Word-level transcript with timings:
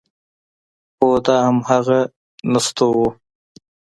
هو 0.97 1.09
دا 1.25 1.35
همغه 1.47 1.99
نستوه 2.51 2.95
و… 3.01 3.03